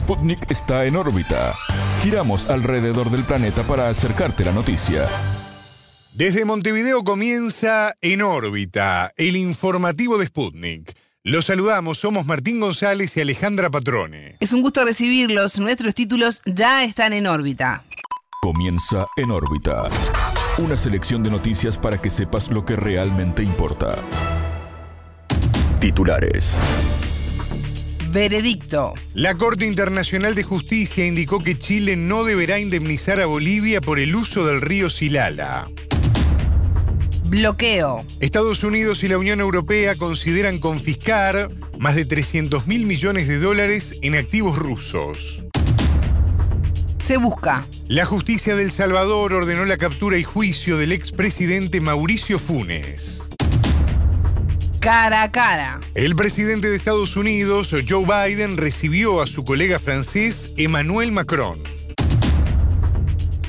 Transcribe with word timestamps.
Sputnik 0.00 0.50
está 0.50 0.86
en 0.86 0.96
órbita. 0.96 1.54
Giramos 2.02 2.48
alrededor 2.48 3.10
del 3.10 3.22
planeta 3.22 3.62
para 3.64 3.90
acercarte 3.90 4.46
la 4.46 4.52
noticia. 4.52 5.06
Desde 6.14 6.46
Montevideo 6.46 7.04
comienza 7.04 7.92
En 8.00 8.22
órbita, 8.22 9.12
el 9.18 9.36
informativo 9.36 10.16
de 10.16 10.26
Sputnik. 10.26 10.96
Los 11.22 11.46
saludamos, 11.46 11.98
somos 11.98 12.24
Martín 12.24 12.60
González 12.60 13.14
y 13.16 13.20
Alejandra 13.20 13.68
Patrone. 13.68 14.36
Es 14.40 14.54
un 14.54 14.62
gusto 14.62 14.84
recibirlos, 14.86 15.60
nuestros 15.60 15.94
títulos 15.94 16.40
ya 16.46 16.82
están 16.82 17.12
en 17.12 17.26
órbita. 17.26 17.84
Comienza 18.40 19.06
En 19.18 19.30
órbita. 19.30 19.82
Una 20.56 20.78
selección 20.78 21.22
de 21.22 21.30
noticias 21.30 21.76
para 21.76 22.00
que 22.00 22.08
sepas 22.08 22.50
lo 22.50 22.64
que 22.64 22.74
realmente 22.74 23.42
importa. 23.42 24.02
Titulares. 25.78 26.56
Veredicto. 28.12 28.94
La 29.14 29.36
Corte 29.36 29.66
Internacional 29.66 30.34
de 30.34 30.42
Justicia 30.42 31.06
indicó 31.06 31.38
que 31.38 31.56
Chile 31.56 31.94
no 31.94 32.24
deberá 32.24 32.58
indemnizar 32.58 33.20
a 33.20 33.26
Bolivia 33.26 33.80
por 33.80 34.00
el 34.00 34.16
uso 34.16 34.44
del 34.44 34.60
río 34.60 34.90
Silala. 34.90 35.68
Bloqueo. 37.26 38.04
Estados 38.18 38.64
Unidos 38.64 39.04
y 39.04 39.08
la 39.08 39.16
Unión 39.16 39.40
Europea 39.40 39.94
consideran 39.94 40.58
confiscar 40.58 41.50
más 41.78 41.94
de 41.94 42.04
300 42.04 42.66
mil 42.66 42.84
millones 42.84 43.28
de 43.28 43.38
dólares 43.38 43.94
en 44.02 44.16
activos 44.16 44.58
rusos. 44.58 45.44
Se 46.98 47.16
busca. 47.16 47.68
La 47.86 48.04
justicia 48.04 48.56
del 48.56 48.72
Salvador 48.72 49.34
ordenó 49.34 49.64
la 49.66 49.76
captura 49.76 50.18
y 50.18 50.24
juicio 50.24 50.76
del 50.76 50.90
expresidente 50.90 51.80
Mauricio 51.80 52.40
Funes. 52.40 53.29
Cara 54.80 55.24
a 55.24 55.30
cara. 55.30 55.78
El 55.94 56.16
presidente 56.16 56.70
de 56.70 56.76
Estados 56.76 57.14
Unidos, 57.14 57.74
Joe 57.86 58.06
Biden, 58.06 58.56
recibió 58.56 59.20
a 59.20 59.26
su 59.26 59.44
colega 59.44 59.78
francés 59.78 60.50
Emmanuel 60.56 61.12
Macron. 61.12 61.62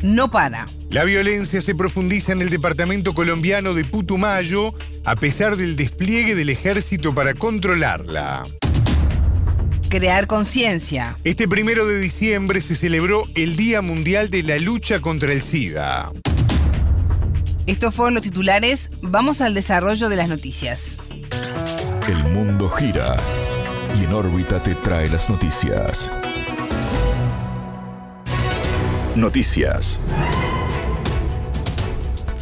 No 0.02 0.30
para. 0.30 0.68
La 0.90 1.06
violencia 1.06 1.62
se 1.62 1.74
profundiza 1.74 2.34
en 2.34 2.42
el 2.42 2.50
departamento 2.50 3.14
colombiano 3.14 3.74
de 3.74 3.86
Putumayo 3.86 4.74
a 5.06 5.16
pesar 5.16 5.56
del 5.56 5.78
despliegue 5.78 6.36
del 6.36 6.50
ejército 6.50 7.16
para 7.16 7.34
controlarla. 7.34 8.46
Crear 9.88 10.28
conciencia. 10.28 11.18
Este 11.24 11.48
primero 11.48 11.88
de 11.88 12.02
diciembre 12.02 12.60
se 12.60 12.76
celebró 12.76 13.24
el 13.36 13.56
Día 13.56 13.82
Mundial 13.82 14.30
de 14.32 14.44
la 14.44 14.58
Lucha 14.58 15.00
contra 15.00 15.32
el 15.32 15.42
SIDA. 15.42 16.12
Estos 17.68 17.96
fueron 17.96 18.16
los 18.16 18.24
titulares. 18.24 18.90
Vamos 19.02 19.40
al 19.40 19.54
desarrollo 19.54 20.10
de 20.10 20.18
las 20.18 20.28
noticias. 20.28 20.98
El 22.12 22.26
mundo 22.26 22.68
gira 22.68 23.16
y 23.98 24.04
en 24.04 24.12
órbita 24.12 24.60
te 24.60 24.76
trae 24.76 25.10
las 25.10 25.30
noticias. 25.30 26.12
Noticias. 29.16 29.98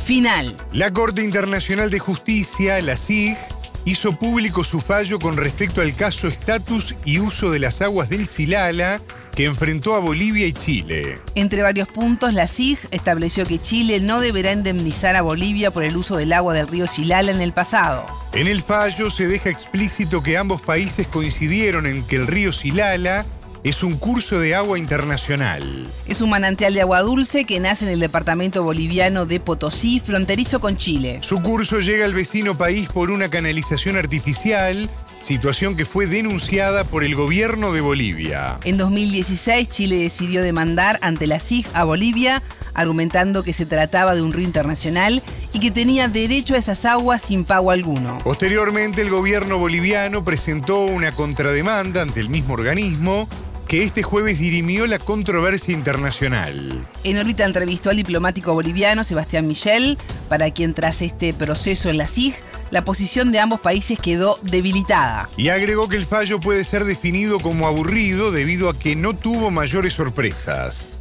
Final. 0.04 0.58
La 0.74 0.92
Corte 0.92 1.24
Internacional 1.24 1.92
de 1.92 2.00
Justicia, 2.00 2.82
la 2.82 2.98
CIG, 2.98 3.38
hizo 3.86 4.14
público 4.14 4.64
su 4.64 4.80
fallo 4.80 5.20
con 5.20 5.38
respecto 5.38 5.82
al 5.82 5.96
caso 5.96 6.28
estatus 6.28 6.96
y 7.06 7.20
uso 7.20 7.52
de 7.52 7.60
las 7.60 7.84
aguas 7.84 8.10
del 8.10 8.26
Silala 8.26 9.00
que 9.40 9.46
enfrentó 9.46 9.96
a 9.96 10.00
Bolivia 10.00 10.46
y 10.48 10.52
Chile. 10.52 11.18
Entre 11.34 11.62
varios 11.62 11.88
puntos, 11.88 12.34
la 12.34 12.46
CIG 12.46 12.78
estableció 12.92 13.46
que 13.46 13.58
Chile 13.58 14.02
no 14.02 14.20
deberá 14.20 14.52
indemnizar 14.52 15.16
a 15.16 15.22
Bolivia 15.22 15.72
por 15.72 15.86
el 15.86 15.96
uso 15.96 16.18
del 16.18 16.34
agua 16.34 16.54
del 16.54 16.68
río 16.68 16.88
Silala 16.88 17.32
en 17.32 17.40
el 17.40 17.54
pasado. 17.54 18.06
En 18.34 18.48
el 18.48 18.62
fallo 18.62 19.10
se 19.10 19.30
deja 19.30 19.50
explícito 19.50 20.22
que 20.22 20.38
ambos 20.38 20.62
países 20.62 21.08
coincidieron 21.08 21.86
en 21.86 22.04
que 22.04 22.18
el 22.18 22.28
río 22.28 22.52
Silala 22.52 23.26
es 23.64 23.82
un 23.82 23.96
curso 23.98 24.42
de 24.42 24.56
agua 24.56 24.78
internacional. 24.78 25.88
Es 26.06 26.20
un 26.20 26.32
manantial 26.32 26.74
de 26.74 26.82
agua 26.82 27.00
dulce 27.00 27.46
que 27.46 27.62
nace 27.62 27.86
en 27.86 27.92
el 27.92 28.02
departamento 28.02 28.62
boliviano 28.64 29.26
de 29.26 29.40
Potosí, 29.40 30.02
fronterizo 30.02 30.60
con 30.60 30.76
Chile. 30.76 31.20
Su 31.22 31.42
curso 31.42 31.80
llega 31.80 32.04
al 32.04 32.14
vecino 32.14 32.58
país 32.58 32.90
por 32.90 33.10
una 33.10 33.30
canalización 33.30 33.96
artificial 33.96 34.90
situación 35.22 35.76
que 35.76 35.86
fue 35.86 36.08
denunciada 36.08 36.84
por 36.84 37.04
el 37.04 37.16
gobierno 37.16 37.72
de 37.74 37.82
Bolivia. 37.82 38.60
En 38.64 38.78
2016, 38.78 39.70
Chile 39.70 39.98
decidió 39.98 40.42
demandar 40.42 40.98
ante 41.02 41.28
la 41.28 41.40
SIG 41.40 41.68
a 41.74 41.84
Bolivia, 41.84 42.42
argumentando 42.74 43.44
que 43.44 43.54
se 43.54 43.66
trataba 43.66 44.16
de 44.16 44.22
un 44.22 44.34
río 44.34 44.46
internacional 44.46 45.22
y 45.54 45.60
que 45.60 45.72
tenía 45.72 46.08
derecho 46.08 46.56
a 46.56 46.58
esas 46.58 46.86
aguas 46.86 47.22
sin 47.22 47.44
pago 47.44 47.72
alguno. 47.72 48.20
Posteriormente, 48.24 49.02
el 49.02 49.10
gobierno 49.10 49.58
boliviano 49.58 50.24
presentó 50.24 50.84
una 50.84 51.12
contrademanda 51.12 52.02
ante 52.02 52.20
el 52.20 52.30
mismo 52.30 52.54
organismo 52.54 53.28
que 53.70 53.84
este 53.84 54.02
jueves 54.02 54.40
dirimió 54.40 54.88
la 54.88 54.98
controversia 54.98 55.76
internacional. 55.76 56.84
En 57.04 57.18
órbita 57.20 57.46
entrevistó 57.46 57.92
al 57.92 57.98
diplomático 57.98 58.52
boliviano 58.52 59.04
Sebastián 59.04 59.48
Michel, 59.48 60.00
para 60.28 60.50
quien 60.50 60.74
tras 60.74 61.04
este 61.04 61.36
proceso 61.36 61.92
en 61.92 62.00
la 62.00 62.08
SIG, 62.08 62.34
la 62.72 62.84
posición 62.84 63.32
de 63.32 63.40
ambos 63.40 63.60
países 63.60 64.00
quedó 64.00 64.40
debilitada. 64.44 65.30
Y 65.38 65.50
agregó 65.50 65.90
que 65.90 65.98
el 65.98 66.06
fallo 66.06 66.40
puede 66.40 66.64
ser 66.64 66.86
definido 66.86 67.40
como 67.40 67.68
aburrido 67.68 68.32
debido 68.32 68.70
a 68.70 68.78
que 68.78 68.96
no 68.96 69.16
tuvo 69.16 69.52
mayores 69.52 69.94
sorpresas 69.94 70.99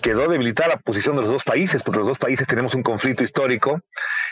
quedó 0.00 0.28
debilitada 0.28 0.70
la 0.70 0.76
posición 0.78 1.16
de 1.16 1.22
los 1.22 1.30
dos 1.30 1.44
países, 1.44 1.82
porque 1.82 1.98
los 1.98 2.08
dos 2.08 2.18
países 2.18 2.46
tenemos 2.46 2.74
un 2.74 2.82
conflicto 2.82 3.24
histórico 3.24 3.80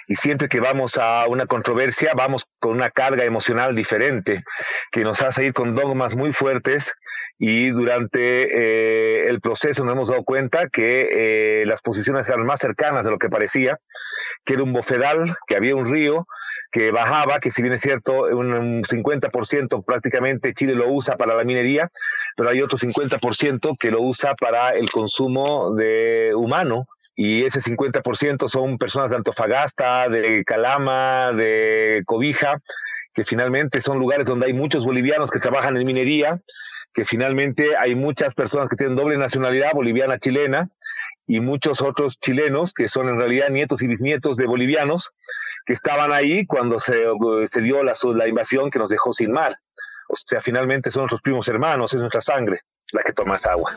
y 0.07 0.17
siempre 0.17 0.49
que 0.49 0.61
vamos 0.61 0.97
a 0.99 1.27
una 1.29 1.47
controversia 1.47 2.13
vamos 2.15 2.47
con 2.59 2.73
una 2.73 2.91
carga 2.91 3.25
emocional 3.25 3.75
diferente 3.75 4.45
que 4.91 5.05
nos 5.05 5.23
hace 5.23 5.45
ir 5.45 5.53
con 5.53 5.75
dogmas 5.75 6.17
muy 6.17 6.33
fuertes 6.33 6.95
y 7.39 7.71
durante 7.71 8.49
eh, 8.51 9.29
el 9.29 9.41
proceso 9.41 9.85
nos 9.85 9.95
hemos 9.95 10.09
dado 10.09 10.25
cuenta 10.25 10.69
que 10.69 11.61
eh, 11.63 11.67
las 11.67 11.83
posiciones 11.83 12.29
eran 12.29 12.45
más 12.45 12.61
cercanas 12.61 13.05
de 13.05 13.13
lo 13.13 13.19
que 13.19 13.29
parecía, 13.29 13.79
que 14.45 14.55
era 14.55 14.65
un 14.65 14.73
bofedal, 14.73 15.37
que 15.47 15.57
había 15.57 15.77
un 15.77 15.91
río 15.91 16.27
que 16.71 16.91
bajaba, 16.91 17.39
que 17.39 17.51
si 17.51 17.63
bien 17.63 17.75
es 17.75 17.81
cierto, 17.81 18.25
un, 18.25 18.83
50% 18.83 19.85
prácticamente 19.85 20.53
Chile 20.53 20.75
lo 20.75 20.91
usa 20.91 21.17
para 21.17 21.35
la 21.35 21.45
minería, 21.45 21.91
pero 22.37 22.51
hay 22.51 22.61
otro 22.61 22.77
50% 22.77 23.77
que 23.79 23.91
lo 23.91 24.03
usa 24.03 24.35
para 24.35 24.71
el 24.71 24.91
consumo 24.91 25.58
de 25.75 26.35
humano 26.35 26.87
y 27.21 27.45
ese 27.45 27.61
50% 27.61 28.49
son 28.49 28.79
personas 28.79 29.11
de 29.11 29.17
Antofagasta, 29.17 30.09
de 30.09 30.45
Calama, 30.45 31.33
de 31.33 32.01
Cobija, 32.07 32.61
que 33.13 33.25
finalmente 33.25 33.81
son 33.81 33.99
lugares 33.99 34.29
donde 34.29 34.47
hay 34.47 34.53
muchos 34.53 34.85
bolivianos 34.85 35.33
que 35.33 35.41
trabajan 35.41 35.77
en 35.77 35.85
minería, 35.85 36.41
que 36.95 37.05
finalmente 37.05 37.77
hay 37.77 37.97
muchas 37.97 38.37
personas 38.37 38.69
que 38.69 38.77
tienen 38.77 38.95
doble 38.95 39.17
nacionalidad 39.17 39.73
boliviana 39.73 40.21
chilena 40.21 40.71
y 41.27 41.41
muchos 41.41 41.83
otros 41.83 42.21
chilenos 42.21 42.73
que 42.73 42.87
son 42.87 43.09
en 43.09 43.19
realidad 43.19 43.49
nietos 43.51 43.83
y 43.83 43.89
bisnietos 43.89 44.37
de 44.37 44.47
bolivianos 44.47 45.11
que 45.67 45.73
estaban 45.73 46.13
ahí 46.13 46.47
cuando 46.47 46.79
se, 46.79 47.03
se 47.47 47.61
dio 47.61 47.83
la, 47.83 47.95
la 48.15 48.29
invasión 48.29 48.71
que 48.71 48.79
nos 48.79 48.91
dejó 48.91 49.13
sin 49.13 49.33
mar. 49.33 49.57
O 50.09 50.15
sea, 50.15 50.39
finalmente 50.41 50.93
son 50.93 51.03
nuestros 51.03 51.23
primos 51.23 51.49
hermanos, 51.49 51.93
es 51.95 52.01
nuestra 52.01 52.21
sangre 52.21 52.61
la 52.93 53.03
que 53.03 53.13
toma 53.13 53.35
esa 53.35 53.51
agua. 53.51 53.73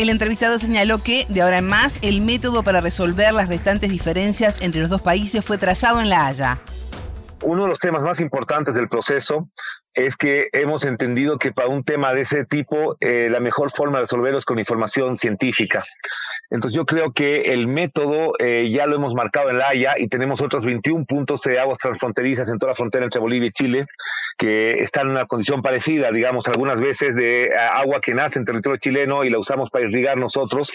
El 0.00 0.08
entrevistado 0.08 0.58
señaló 0.58 1.02
que, 1.02 1.26
de 1.28 1.42
ahora 1.42 1.58
en 1.58 1.66
más, 1.66 1.98
el 2.00 2.22
método 2.22 2.62
para 2.62 2.80
resolver 2.80 3.34
las 3.34 3.50
restantes 3.50 3.90
diferencias 3.90 4.62
entre 4.62 4.80
los 4.80 4.88
dos 4.88 5.02
países 5.02 5.44
fue 5.44 5.58
trazado 5.58 6.00
en 6.00 6.08
La 6.08 6.26
Haya. 6.26 6.58
Uno 7.42 7.64
de 7.64 7.68
los 7.68 7.80
temas 7.80 8.02
más 8.02 8.18
importantes 8.22 8.74
del 8.74 8.88
proceso 8.88 9.50
es 9.92 10.16
que 10.16 10.48
hemos 10.54 10.86
entendido 10.86 11.36
que 11.36 11.52
para 11.52 11.68
un 11.68 11.84
tema 11.84 12.14
de 12.14 12.22
ese 12.22 12.46
tipo 12.46 12.96
eh, 13.00 13.28
la 13.30 13.40
mejor 13.40 13.70
forma 13.70 13.98
de 13.98 14.04
resolverlo 14.04 14.38
es 14.38 14.46
con 14.46 14.58
información 14.58 15.18
científica. 15.18 15.84
Entonces 16.50 16.76
yo 16.76 16.84
creo 16.84 17.12
que 17.12 17.52
el 17.52 17.68
método 17.68 18.32
eh, 18.38 18.70
ya 18.70 18.86
lo 18.86 18.96
hemos 18.96 19.14
marcado 19.14 19.50
en 19.50 19.58
la 19.58 19.68
Haya 19.68 19.94
y 19.96 20.08
tenemos 20.08 20.42
otros 20.42 20.66
21 20.66 21.04
puntos 21.04 21.42
de 21.42 21.60
aguas 21.60 21.78
transfronterizas 21.78 22.48
en 22.48 22.58
toda 22.58 22.70
la 22.70 22.74
frontera 22.74 23.04
entre 23.04 23.20
Bolivia 23.20 23.48
y 23.48 23.52
Chile 23.52 23.86
que 24.36 24.82
están 24.82 25.06
en 25.06 25.12
una 25.12 25.26
condición 25.26 25.62
parecida, 25.62 26.10
digamos, 26.10 26.48
algunas 26.48 26.80
veces 26.80 27.14
de 27.14 27.44
eh, 27.44 27.56
agua 27.56 28.00
que 28.00 28.14
nace 28.14 28.38
en 28.38 28.44
territorio 28.44 28.78
chileno 28.78 29.24
y 29.24 29.30
la 29.30 29.38
usamos 29.38 29.70
para 29.70 29.84
irrigar 29.84 30.16
nosotros, 30.16 30.72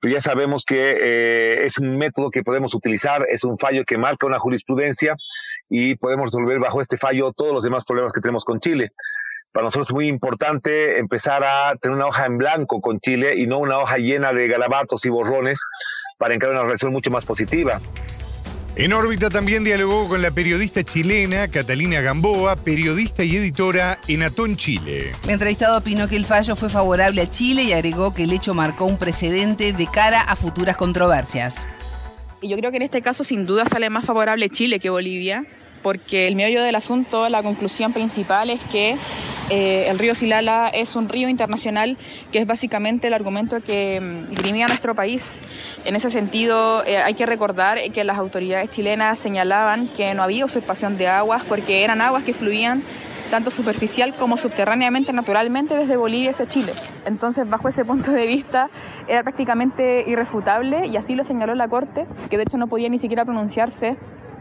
pero 0.00 0.14
ya 0.14 0.20
sabemos 0.20 0.64
que 0.64 1.64
es 1.64 1.78
un 1.78 1.96
método 1.96 2.30
que 2.30 2.42
podemos 2.42 2.74
utilizar, 2.74 3.26
es 3.30 3.44
un 3.44 3.56
fallo 3.56 3.84
que 3.84 3.96
marca 3.96 4.26
una 4.26 4.38
jurisprudencia 4.38 5.16
y 5.68 5.94
podemos 5.96 6.26
resolver 6.26 6.58
bajo 6.58 6.80
este 6.80 6.96
fallo 6.96 7.32
todos 7.32 7.52
los 7.52 7.62
demás 7.62 7.84
problemas 7.84 8.12
que 8.12 8.20
tenemos 8.20 8.44
con 8.44 8.60
Chile. 8.60 8.90
Para 9.52 9.64
nosotros 9.64 9.88
es 9.88 9.94
muy 9.94 10.08
importante 10.08 10.98
empezar 10.98 11.42
a 11.44 11.74
tener 11.76 11.96
una 11.96 12.06
hoja 12.06 12.26
en 12.26 12.38
blanco 12.38 12.80
con 12.80 13.00
Chile 13.00 13.34
y 13.36 13.46
no 13.46 13.58
una 13.58 13.78
hoja 13.78 13.96
llena 13.96 14.32
de 14.32 14.48
galabatos 14.48 15.04
y 15.06 15.08
borrones 15.08 15.60
para 16.18 16.34
encarar 16.34 16.54
una 16.56 16.64
relación 16.64 16.92
mucho 16.92 17.10
más 17.10 17.24
positiva. 17.24 17.80
En 18.78 18.92
órbita 18.92 19.30
también 19.30 19.64
dialogó 19.64 20.06
con 20.06 20.20
la 20.20 20.30
periodista 20.30 20.84
chilena 20.84 21.48
Catalina 21.48 22.02
Gamboa, 22.02 22.56
periodista 22.56 23.24
y 23.24 23.34
editora 23.34 23.98
en 24.06 24.22
Atón, 24.22 24.56
Chile. 24.56 25.12
El 25.24 25.30
entrevistado 25.30 25.78
opinó 25.78 26.08
que 26.08 26.16
el 26.16 26.26
fallo 26.26 26.56
fue 26.56 26.68
favorable 26.68 27.22
a 27.22 27.30
Chile 27.30 27.62
y 27.62 27.72
agregó 27.72 28.12
que 28.12 28.24
el 28.24 28.32
hecho 28.34 28.52
marcó 28.52 28.84
un 28.84 28.98
precedente 28.98 29.72
de 29.72 29.86
cara 29.86 30.20
a 30.20 30.36
futuras 30.36 30.76
controversias. 30.76 31.66
Y 32.42 32.48
yo 32.48 32.58
creo 32.58 32.70
que 32.70 32.76
en 32.76 32.82
este 32.82 33.00
caso 33.00 33.24
sin 33.24 33.46
duda 33.46 33.64
sale 33.64 33.88
más 33.88 34.04
favorable 34.04 34.50
Chile 34.50 34.78
que 34.78 34.90
Bolivia, 34.90 35.46
porque 35.82 36.26
el 36.26 36.36
meollo 36.36 36.62
del 36.62 36.74
asunto, 36.74 37.30
la 37.30 37.42
conclusión 37.42 37.94
principal 37.94 38.50
es 38.50 38.60
que 38.64 38.98
Eh, 39.48 39.88
el 39.88 39.98
río 39.98 40.14
Silala 40.16 40.68
es 40.68 40.96
un 40.96 41.08
río 41.08 41.28
internacional 41.28 41.96
que 42.32 42.40
es 42.40 42.46
básicamente 42.46 43.06
el 43.06 43.14
argumento 43.14 43.60
que 43.60 44.00
mm, 44.00 44.34
grimía 44.34 44.66
nuestro 44.66 44.94
país. 44.94 45.40
En 45.84 45.94
ese 45.94 46.10
sentido, 46.10 46.84
eh, 46.84 46.98
hay 46.98 47.14
que 47.14 47.26
recordar 47.26 47.78
que 47.94 48.02
las 48.02 48.18
autoridades 48.18 48.68
chilenas 48.70 49.18
señalaban 49.18 49.86
que 49.86 50.14
no 50.14 50.24
había 50.24 50.44
usurpación 50.44 50.98
de 50.98 51.06
aguas 51.06 51.44
porque 51.44 51.84
eran 51.84 52.00
aguas 52.00 52.24
que 52.24 52.34
fluían 52.34 52.82
tanto 53.30 53.50
superficial 53.50 54.14
como 54.14 54.36
subterráneamente, 54.36 55.12
naturalmente, 55.12 55.76
desde 55.76 55.96
Bolivia 55.96 56.30
hacia 56.30 56.46
Chile. 56.46 56.72
Entonces, 57.04 57.48
bajo 57.48 57.68
ese 57.68 57.84
punto 57.84 58.12
de 58.12 58.26
vista, 58.26 58.70
era 59.08 59.22
prácticamente 59.22 60.08
irrefutable 60.08 60.86
y 60.86 60.96
así 60.96 61.14
lo 61.14 61.24
señaló 61.24 61.54
la 61.54 61.68
Corte, 61.68 62.06
que 62.30 62.36
de 62.36 62.44
hecho 62.44 62.56
no 62.56 62.68
podía 62.68 62.88
ni 62.88 62.98
siquiera 62.98 63.24
pronunciarse 63.24 63.96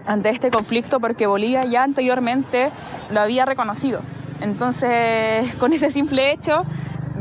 ante 0.06 0.30
este 0.30 0.52
conflicto 0.52 1.00
porque 1.00 1.28
Bolivia 1.28 1.66
ya 1.66 1.84
anteriormente 1.84 2.72
lo 3.10 3.20
había 3.22 3.46
reconocido. 3.46 4.02
Entonces, 4.42 5.56
con 5.58 5.74
ese 5.74 5.90
simple 5.92 6.32
hecho, 6.32 6.64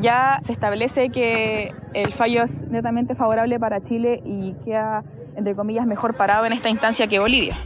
ya 0.00 0.40
se 0.42 0.52
establece 0.52 1.10
que 1.10 1.72
el 1.94 2.12
fallo 2.14 2.44
es 2.44 2.60
netamente 2.62 3.14
favorable 3.14 3.58
para 3.58 3.82
Chile 3.82 4.22
y 4.24 4.54
queda, 4.64 5.04
entre 5.36 5.54
comillas, 5.54 5.86
mejor 5.86 6.16
parado 6.16 6.46
en 6.46 6.52
esta 6.52 6.68
instancia 6.68 7.06
que 7.06 7.18
Bolivia. 7.18 7.56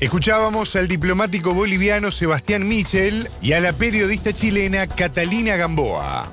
Escuchábamos 0.00 0.76
al 0.76 0.88
diplomático 0.88 1.52
boliviano 1.52 2.10
Sebastián 2.10 2.66
Michel 2.66 3.28
y 3.42 3.52
a 3.52 3.60
la 3.60 3.74
periodista 3.74 4.32
chilena 4.32 4.86
Catalina 4.86 5.56
Gamboa. 5.56 6.32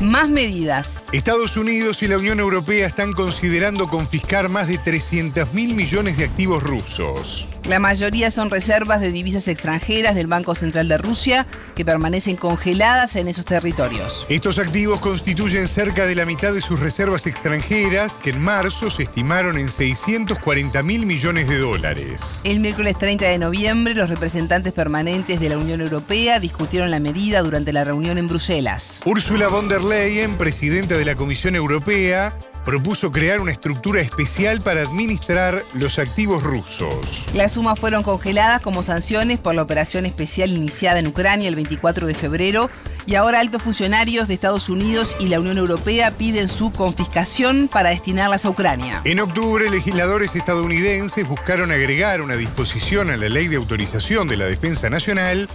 Más 0.00 0.28
medidas. 0.28 1.04
Estados 1.10 1.56
Unidos 1.56 2.04
y 2.04 2.06
la 2.06 2.18
Unión 2.18 2.38
Europea 2.38 2.86
están 2.86 3.12
considerando 3.12 3.88
confiscar 3.88 4.48
más 4.48 4.68
de 4.68 4.78
300 4.78 5.52
mil 5.52 5.74
millones 5.74 6.16
de 6.16 6.26
activos 6.26 6.62
rusos. 6.62 7.48
La 7.64 7.78
mayoría 7.78 8.30
son 8.30 8.50
reservas 8.50 9.00
de 9.00 9.12
divisas 9.12 9.48
extranjeras 9.48 10.14
del 10.14 10.26
Banco 10.26 10.54
Central 10.54 10.88
de 10.88 10.98
Rusia 10.98 11.46
que 11.74 11.84
permanecen 11.84 12.36
congeladas 12.36 13.16
en 13.16 13.28
esos 13.28 13.44
territorios. 13.44 14.26
Estos 14.28 14.58
activos 14.58 15.00
constituyen 15.00 15.68
cerca 15.68 16.06
de 16.06 16.14
la 16.14 16.24
mitad 16.24 16.52
de 16.52 16.62
sus 16.62 16.80
reservas 16.80 17.26
extranjeras 17.26 18.18
que 18.18 18.30
en 18.30 18.42
marzo 18.42 18.90
se 18.90 19.02
estimaron 19.02 19.58
en 19.58 19.70
640 19.70 20.82
mil 20.82 21.06
millones 21.06 21.48
de 21.48 21.58
dólares. 21.58 22.40
El 22.44 22.60
miércoles 22.60 22.96
30 22.98 23.26
de 23.26 23.38
noviembre 23.38 23.94
los 23.94 24.08
representantes 24.08 24.72
permanentes 24.72 25.40
de 25.40 25.48
la 25.48 25.58
Unión 25.58 25.80
Europea 25.80 26.40
discutieron 26.40 26.90
la 26.90 27.00
medida 27.00 27.42
durante 27.42 27.72
la 27.72 27.84
reunión 27.84 28.18
en 28.18 28.28
Bruselas. 28.28 29.00
Ursula 29.04 29.48
von 29.48 29.68
der 29.68 29.84
Leyen, 29.84 30.36
presidenta 30.36 30.96
de 30.96 31.04
la 31.04 31.16
Comisión 31.16 31.56
Europea, 31.56 32.32
propuso 32.68 33.10
crear 33.10 33.40
una 33.40 33.50
estructura 33.50 34.02
especial 34.02 34.60
para 34.60 34.82
administrar 34.82 35.64
los 35.72 35.98
activos 35.98 36.42
rusos. 36.42 37.24
Las 37.32 37.54
sumas 37.54 37.78
fueron 37.78 38.02
congeladas 38.02 38.60
como 38.60 38.82
sanciones 38.82 39.38
por 39.38 39.54
la 39.54 39.62
operación 39.62 40.04
especial 40.04 40.50
iniciada 40.50 40.98
en 40.98 41.06
Ucrania 41.06 41.48
el 41.48 41.54
24 41.54 42.06
de 42.06 42.12
febrero 42.12 42.68
y 43.06 43.14
ahora 43.14 43.40
altos 43.40 43.62
funcionarios 43.62 44.28
de 44.28 44.34
Estados 44.34 44.68
Unidos 44.68 45.16
y 45.18 45.28
la 45.28 45.40
Unión 45.40 45.56
Europea 45.56 46.10
piden 46.10 46.46
su 46.46 46.70
confiscación 46.70 47.70
para 47.72 47.88
destinarlas 47.88 48.44
a 48.44 48.50
Ucrania. 48.50 49.00
En 49.04 49.20
octubre, 49.20 49.70
legisladores 49.70 50.36
estadounidenses 50.36 51.26
buscaron 51.26 51.70
agregar 51.70 52.20
una 52.20 52.36
disposición 52.36 53.08
a 53.08 53.16
la 53.16 53.30
ley 53.30 53.48
de 53.48 53.56
autorización 53.56 54.28
de 54.28 54.36
la 54.36 54.44
defensa 54.44 54.90
nacional 54.90 55.48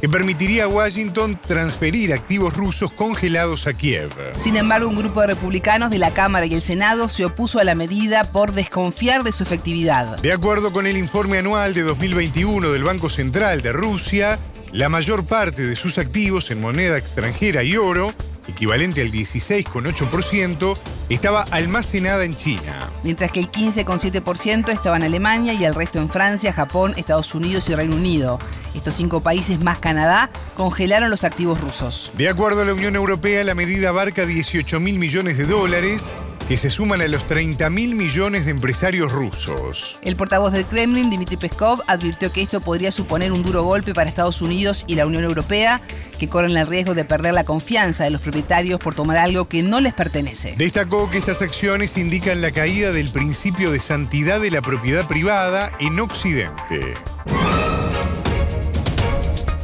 que 0.00 0.08
permitiría 0.08 0.64
a 0.64 0.68
Washington 0.68 1.38
transferir 1.46 2.12
activos 2.12 2.54
rusos 2.54 2.92
congelados 2.92 3.66
a 3.66 3.72
Kiev. 3.72 4.10
Sin 4.40 4.56
embargo, 4.56 4.88
un 4.88 4.96
grupo 4.96 5.20
de 5.20 5.28
republicanos 5.28 5.90
de 5.90 5.98
la 5.98 6.12
Cámara 6.12 6.46
y 6.46 6.54
el 6.54 6.62
Senado 6.62 7.08
se 7.08 7.24
opuso 7.24 7.58
a 7.58 7.64
la 7.64 7.74
medida 7.74 8.30
por 8.30 8.52
desconfiar 8.52 9.24
de 9.24 9.32
su 9.32 9.42
efectividad. 9.42 10.18
De 10.18 10.32
acuerdo 10.32 10.72
con 10.72 10.86
el 10.86 10.96
informe 10.96 11.38
anual 11.38 11.74
de 11.74 11.82
2021 11.82 12.70
del 12.70 12.84
Banco 12.84 13.10
Central 13.10 13.62
de 13.62 13.72
Rusia, 13.72 14.38
la 14.72 14.88
mayor 14.88 15.24
parte 15.24 15.62
de 15.62 15.76
sus 15.76 15.98
activos 15.98 16.50
en 16.50 16.60
moneda 16.60 16.98
extranjera 16.98 17.62
y 17.62 17.76
oro 17.76 18.14
equivalente 18.48 19.02
al 19.02 19.12
16,8%, 19.12 20.76
estaba 21.08 21.42
almacenada 21.42 22.24
en 22.24 22.36
China. 22.36 22.90
Mientras 23.04 23.30
que 23.30 23.40
el 23.40 23.50
15,7% 23.50 24.70
estaba 24.70 24.96
en 24.96 25.04
Alemania 25.04 25.52
y 25.52 25.64
el 25.64 25.74
resto 25.74 25.98
en 25.98 26.08
Francia, 26.08 26.52
Japón, 26.52 26.94
Estados 26.96 27.34
Unidos 27.34 27.68
y 27.68 27.74
Reino 27.74 27.94
Unido. 27.94 28.38
Estos 28.74 28.94
cinco 28.94 29.20
países 29.20 29.60
más 29.60 29.78
Canadá 29.78 30.30
congelaron 30.54 31.10
los 31.10 31.24
activos 31.24 31.60
rusos. 31.60 32.12
De 32.16 32.28
acuerdo 32.28 32.62
a 32.62 32.64
la 32.64 32.74
Unión 32.74 32.96
Europea, 32.96 33.44
la 33.44 33.54
medida 33.54 33.90
abarca 33.90 34.26
18 34.26 34.80
mil 34.80 34.98
millones 34.98 35.38
de 35.38 35.46
dólares 35.46 36.12
que 36.48 36.56
se 36.56 36.70
suman 36.70 37.02
a 37.02 37.08
los 37.08 37.26
30 37.26 37.68
mil 37.68 37.94
millones 37.94 38.46
de 38.46 38.52
empresarios 38.52 39.12
rusos. 39.12 39.98
El 40.02 40.16
portavoz 40.16 40.50
del 40.52 40.64
Kremlin, 40.64 41.10
Dmitry 41.10 41.36
Peskov, 41.36 41.82
advirtió 41.86 42.32
que 42.32 42.40
esto 42.40 42.62
podría 42.62 42.90
suponer 42.90 43.32
un 43.32 43.42
duro 43.42 43.64
golpe 43.64 43.92
para 43.92 44.08
Estados 44.08 44.40
Unidos 44.40 44.84
y 44.86 44.94
la 44.94 45.06
Unión 45.06 45.24
Europea, 45.24 45.82
que 46.18 46.30
corren 46.30 46.56
el 46.56 46.66
riesgo 46.66 46.94
de 46.94 47.04
perder 47.04 47.34
la 47.34 47.44
confianza 47.44 48.04
de 48.04 48.10
los 48.10 48.22
propietarios 48.22 48.80
por 48.80 48.94
tomar 48.94 49.18
algo 49.18 49.46
que 49.46 49.62
no 49.62 49.82
les 49.82 49.92
pertenece. 49.92 50.54
Destacó 50.56 51.10
que 51.10 51.18
estas 51.18 51.42
acciones 51.42 51.98
indican 51.98 52.40
la 52.40 52.50
caída 52.50 52.92
del 52.92 53.10
principio 53.10 53.70
de 53.70 53.78
santidad 53.78 54.40
de 54.40 54.50
la 54.50 54.62
propiedad 54.62 55.06
privada 55.06 55.70
en 55.80 56.00
Occidente 56.00 56.94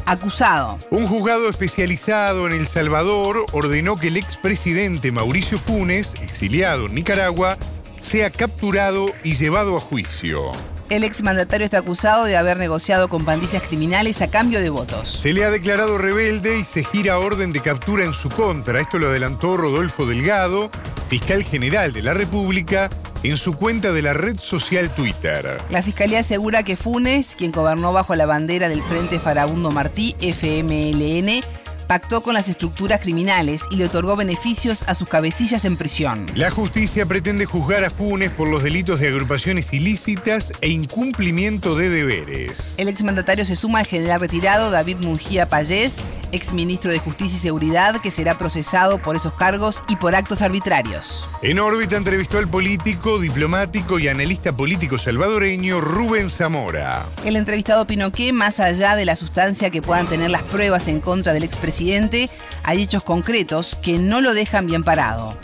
acusado. 0.07 0.79
Un 0.91 1.07
juzgado 1.07 1.49
especializado 1.49 2.47
en 2.47 2.53
El 2.53 2.67
Salvador 2.67 3.47
ordenó 3.53 3.97
que 3.97 4.09
el 4.09 4.17
expresidente 4.17 5.13
Mauricio 5.13 5.59
Funes, 5.59 6.15
exiliado 6.21 6.87
en 6.87 6.95
Nicaragua, 6.95 7.59
sea 8.01 8.31
capturado 8.31 9.07
y 9.23 9.35
llevado 9.35 9.77
a 9.77 9.81
juicio. 9.81 10.53
El 10.95 11.03
exmandatario 11.03 11.65
está 11.65 11.79
acusado 11.79 12.25
de 12.25 12.37
haber 12.37 12.57
negociado 12.57 13.09
con 13.09 13.25
pandillas 13.25 13.65
criminales 13.65 14.23
a 14.23 14.31
cambio 14.31 14.61
de 14.61 14.71
votos. 14.71 15.09
Se 15.09 15.33
le 15.33 15.45
ha 15.45 15.51
declarado 15.51 15.99
rebelde 15.99 16.61
y 16.61 16.63
se 16.63 16.85
gira 16.85 17.19
orden 17.19 17.53
de 17.53 17.61
captura 17.61 18.05
en 18.05 18.13
su 18.13 18.31
contra. 18.31 18.81
Esto 18.81 19.01
lo 19.01 19.09
adelantó 19.09 19.57
Rodolfo 19.57 20.07
Delgado, 20.07 20.71
fiscal 21.09 21.43
general 21.43 21.93
de 21.93 22.03
la 22.03 22.15
República, 22.15 22.91
en 23.25 23.37
su 23.37 23.55
cuenta 23.55 23.91
de 23.91 24.03
la 24.03 24.13
red 24.13 24.39
social 24.39 24.95
Twitter. 24.95 25.61
La 25.69 25.83
fiscalía 25.83 26.21
asegura 26.21 26.63
que 26.63 26.77
Funes, 26.77 27.35
quien 27.35 27.51
gobernó 27.51 27.93
bajo 27.93 28.15
la 28.15 28.27
bandera 28.27 28.69
del 28.69 28.85
Frente 28.85 29.19
Farabundo 29.19 29.73
Martí, 29.73 30.15
FMLN, 30.21 31.43
pactó 31.87 32.23
con 32.23 32.35
las 32.35 32.49
estructuras 32.49 33.01
criminales 33.01 33.63
y 33.71 33.77
le 33.77 33.87
otorgó 33.87 34.17
beneficios 34.17 34.83
a 34.87 34.95
sus 34.95 35.09
cabecillas 35.09 35.65
en 35.65 35.77
prisión. 35.77 36.27
La 36.35 36.51
justicia 36.51 37.07
pretende 37.07 37.45
juzgar 37.47 37.85
a 37.85 37.91
Funes 37.91 38.33
por 38.33 38.49
los 38.49 38.63
delitos 38.63 39.01
de 39.01 39.09
agrupaciones 39.09 39.73
ilícitas 39.73 40.53
e 40.61 40.69
incumplimiento 40.69 41.77
de 41.77 41.89
deberes. 41.89 42.75
El 42.79 42.89
exmandatario 42.89 43.45
se 43.45 43.57
suma 43.57 43.81
al 43.81 43.87
general 43.87 44.21
retirado 44.21 44.71
David 44.71 44.99
Mungía 44.99 45.49
Payés, 45.49 45.97
exministro 46.35 46.93
de 46.93 46.99
Justicia 46.99 47.37
y 47.37 47.41
Seguridad, 47.41 48.01
que 48.01 48.11
será 48.11 48.39
procesado 48.39 49.03
por 49.03 49.17
esos 49.17 49.33
cargos 49.35 49.83
y 49.89 49.97
por 49.97 50.15
actos 50.15 50.43
arbitrarios. 50.43 51.29
En 51.43 51.59
órbita 51.59 51.97
entrevistó 51.97 52.39
al 52.39 52.49
político, 52.49 53.19
diplomático 53.19 53.99
y 53.99 54.09
analista 54.09 54.57
político 54.57 54.99
salvadoreño 54.99 55.81
Rubén 55.81 56.31
Zamora. 56.31 57.07
El 57.25 57.37
entrevistado 57.37 57.83
opinó 57.83 58.13
que, 58.13 58.33
más 58.33 58.61
allá 58.61 58.95
de 58.95 59.05
la 59.05 59.17
sustancia 59.17 59.71
que 59.71 59.83
puedan 59.83 60.07
tener 60.07 60.31
las 60.31 60.43
pruebas 60.45 60.89
en 60.89 61.01
contra 61.01 61.33
del 61.33 61.43
expresidente, 61.43 61.65
presidente, 61.65 62.29
hay 62.63 62.83
hechos 62.83 63.03
concretos 63.03 63.75
que 63.75 63.99
no 63.99 64.21
lo 64.21 64.35
dejan 64.35 64.67
bien 64.67 64.85
parado. 64.85 65.37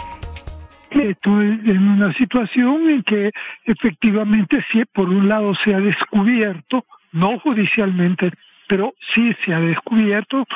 Estoy 0.91 1.61
en 1.65 1.89
una 1.89 2.13
situación 2.13 2.91
en 2.91 3.03
que 3.05 3.31
efectivamente, 3.65 4.63
si 4.71 4.85
por 4.85 5.09
un 5.09 5.29
lado 5.29 5.55
se 5.65 5.75
ha 5.75 5.81
descubierto, 5.81 6.85
no 7.13 7.39
judicialmente, 7.41 8.33
pero 8.71 8.95
sí 9.13 9.35
se 9.45 9.53
ha 9.53 9.59
descubierto 9.59 10.47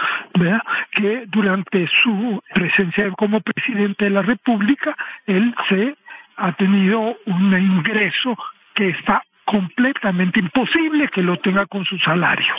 que 0.93 1.25
durante 1.27 1.89
su 2.01 2.41
presencia 2.55 3.11
como 3.11 3.41
presidente 3.41 4.05
de 4.05 4.11
la 4.13 4.23
República, 4.23 4.97
él 5.27 5.53
se 5.69 5.97
ha 6.37 6.53
tenido 6.53 7.17
un 7.27 7.53
ingreso 7.59 8.39
que 8.73 8.91
está 8.91 9.25
completamente 9.45 10.39
imposible 10.39 11.09
que 11.09 11.23
lo 11.23 11.39
tenga 11.39 11.67
con 11.67 11.85
su 11.85 11.99
salario. 11.99 12.55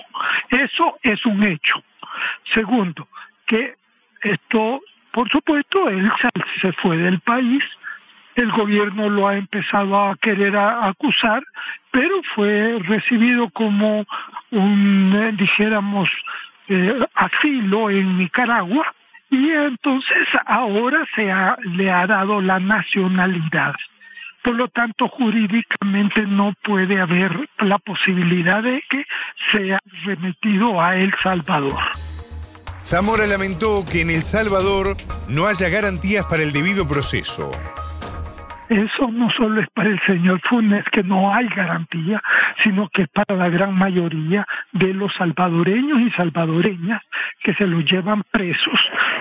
Eso 0.50 1.00
es 1.02 1.26
un 1.26 1.42
hecho. 1.44 1.82
Segundo, 2.54 3.08
que 3.46 3.76
esto, 4.24 4.82
por 5.14 5.30
supuesto, 5.30 5.88
él 5.88 6.12
se 6.60 6.74
fue 6.74 6.98
del 6.98 7.22
país, 7.22 7.64
el 8.36 8.52
gobierno 8.52 9.10
lo 9.10 9.28
ha 9.28 9.38
empezado 9.38 9.98
a 9.98 10.16
querer 10.18 10.56
acusar, 10.58 11.44
pero 11.92 12.22
fue 12.36 12.78
recibido 12.80 13.50
como 13.50 14.06
un, 14.52 15.14
eh, 15.16 15.32
dijéramos, 15.38 16.10
eh, 16.68 17.06
asilo 17.16 17.90
en 17.90 18.18
Nicaragua 18.18 18.94
y 19.30 19.52
entonces 19.52 20.28
ahora 20.46 21.06
se 21.16 21.32
le 21.70 21.92
ha 21.92 22.08
dado 22.08 22.42
la 22.42 22.60
nacionalidad. 22.60 23.74
Por 24.44 24.56
lo 24.56 24.68
tanto, 24.68 25.08
jurídicamente 25.08 26.22
no 26.22 26.54
puede 26.64 27.00
haber 27.00 27.50
la 27.60 27.80
posibilidad 27.80 28.62
de 28.62 28.84
que 28.90 29.04
sea 29.52 29.80
remitido 30.04 30.80
a 30.80 30.96
El 30.96 31.14
Salvador. 31.24 31.80
Zamora 32.84 33.26
lamentó 33.26 33.84
que 33.92 34.02
en 34.02 34.12
El 34.12 34.22
Salvador 34.22 34.96
no 35.28 35.48
haya 35.48 35.70
garantías 35.70 36.28
para 36.28 36.44
el 36.44 36.52
debido 36.52 36.88
proceso. 36.88 37.52
Eso 38.70 39.12
no 39.12 39.30
solo 39.32 39.62
es 39.62 39.70
para 39.70 39.90
el 39.90 40.00
señor 40.02 40.42
Funes, 40.42 40.84
que 40.92 41.04
no 41.04 41.34
hay 41.34 41.48
garantía, 41.48 42.22
sino 42.64 42.90
que 42.90 43.04
es 43.04 43.10
para 43.10 43.36
la 43.36 43.50
gran 43.50 43.76
mayoría 43.76 44.48
de 44.72 44.94
los 44.94 45.14
salvadoreños 45.14 46.02
y 46.02 46.12
salvadoreñas 46.12 47.02
que 47.44 47.54
se 47.54 47.68
los 47.68 47.86
llevan 47.86 48.24
presos 48.32 48.80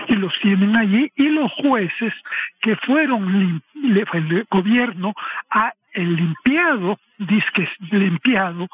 y 0.08 0.16
los 0.16 0.32
tienen 0.40 0.76
allí, 0.76 1.10
y 1.16 1.28
los 1.28 1.52
jueces 1.52 2.14
que 2.60 2.76
fueron, 2.76 3.62
el 3.74 4.46
gobierno 4.50 5.12
ha 5.50 5.72
limpiado, 5.94 6.98
dice 7.18 7.68
limpiado 7.90 8.68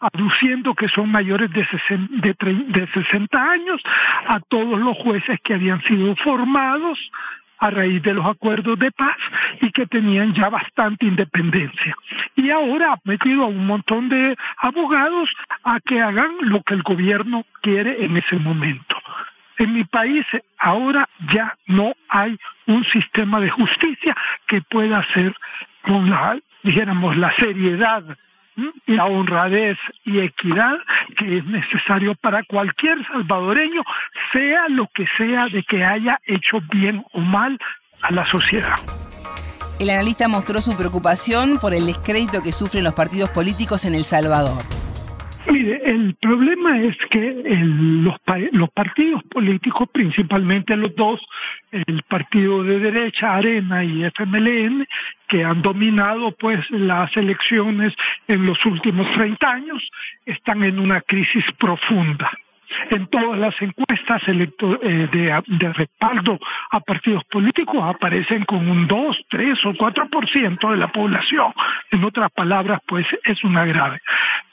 aduciendo 0.00 0.74
que 0.74 0.88
son 0.88 1.10
mayores 1.10 1.50
de 1.50 1.66
60, 1.66 3.50
años 3.50 3.80
a 4.28 4.38
todos 4.40 4.78
los 4.78 4.96
jueces 4.98 5.40
que 5.42 5.54
habían 5.54 5.82
sido 5.82 6.14
formados 6.16 6.98
a 7.64 7.70
raíz 7.70 8.02
de 8.02 8.12
los 8.12 8.26
acuerdos 8.26 8.78
de 8.78 8.92
paz 8.92 9.16
y 9.62 9.70
que 9.70 9.86
tenían 9.86 10.34
ya 10.34 10.50
bastante 10.50 11.06
independencia. 11.06 11.96
Y 12.36 12.50
ahora 12.50 12.92
ha 12.92 12.98
metido 13.04 13.44
a 13.44 13.46
un 13.46 13.66
montón 13.66 14.10
de 14.10 14.36
abogados 14.58 15.30
a 15.64 15.80
que 15.80 15.98
hagan 15.98 16.32
lo 16.42 16.62
que 16.62 16.74
el 16.74 16.82
gobierno 16.82 17.46
quiere 17.62 18.04
en 18.04 18.18
ese 18.18 18.36
momento. 18.36 18.96
En 19.56 19.72
mi 19.72 19.84
país 19.84 20.26
ahora 20.58 21.08
ya 21.32 21.56
no 21.66 21.94
hay 22.08 22.36
un 22.66 22.84
sistema 22.84 23.40
de 23.40 23.48
justicia 23.48 24.14
que 24.46 24.60
pueda 24.60 25.02
ser 25.14 25.34
con 25.82 26.10
la, 26.10 26.38
dijéramos, 26.62 27.16
la 27.16 27.32
seriedad 27.36 28.04
la 28.86 29.06
honradez 29.06 29.78
y 30.04 30.20
equidad 30.20 30.74
que 31.16 31.38
es 31.38 31.44
necesario 31.46 32.14
para 32.16 32.42
cualquier 32.44 33.04
salvadoreño, 33.08 33.82
sea 34.32 34.68
lo 34.68 34.88
que 34.94 35.06
sea 35.16 35.46
de 35.46 35.62
que 35.62 35.84
haya 35.84 36.20
hecho 36.26 36.60
bien 36.72 37.04
o 37.12 37.20
mal 37.20 37.58
a 38.02 38.12
la 38.12 38.26
sociedad. 38.26 38.76
El 39.80 39.90
analista 39.90 40.28
mostró 40.28 40.60
su 40.60 40.76
preocupación 40.76 41.58
por 41.58 41.74
el 41.74 41.86
descrédito 41.86 42.42
que 42.42 42.52
sufren 42.52 42.84
los 42.84 42.94
partidos 42.94 43.30
políticos 43.30 43.84
en 43.84 43.94
El 43.94 44.04
Salvador. 44.04 44.62
Mire, 45.50 45.82
el 45.84 46.14
problema 46.14 46.80
es 46.80 46.96
que 47.10 47.42
los, 47.44 48.16
los 48.52 48.70
partidos 48.70 49.22
políticos, 49.24 49.88
principalmente 49.92 50.74
los 50.76 50.94
dos, 50.96 51.20
el 51.70 52.02
partido 52.08 52.62
de 52.62 52.78
derecha, 52.78 53.34
Arena 53.34 53.84
y 53.84 54.04
FMLN, 54.04 54.86
que 55.28 55.44
han 55.44 55.60
dominado 55.60 56.32
pues 56.32 56.58
las 56.70 57.14
elecciones 57.16 57.92
en 58.26 58.46
los 58.46 58.64
últimos 58.64 59.10
30 59.12 59.46
años, 59.50 59.90
están 60.24 60.62
en 60.64 60.78
una 60.78 61.02
crisis 61.02 61.44
profunda 61.58 62.30
en 62.90 63.06
todas 63.06 63.38
las 63.38 63.54
encuestas 63.60 64.22
eh, 64.26 65.08
de, 65.12 65.42
de, 65.46 65.72
respaldo 65.72 66.38
a 66.70 66.80
partidos 66.80 67.24
políticos 67.24 67.76
aparecen 67.82 68.44
con 68.44 68.68
un 68.68 68.86
2, 68.86 69.26
3 69.28 69.66
o 69.66 69.72
4% 69.72 70.70
de 70.70 70.76
la 70.76 70.88
población. 70.88 71.52
En 71.90 72.04
otras 72.04 72.30
palabras, 72.32 72.80
pues 72.86 73.06
es 73.24 73.42
una 73.44 73.64
grave. 73.64 74.00